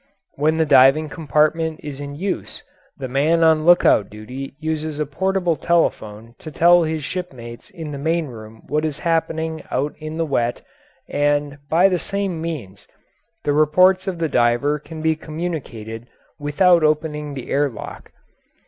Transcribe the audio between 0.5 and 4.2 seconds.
the diving compartment is in use the man on lookout